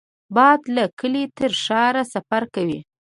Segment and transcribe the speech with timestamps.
[0.35, 2.79] باد له کلي تر ښار سفر کوي